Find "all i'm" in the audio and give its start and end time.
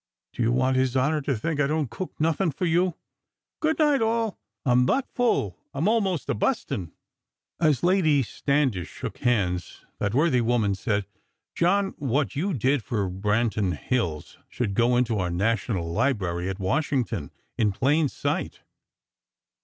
4.01-4.87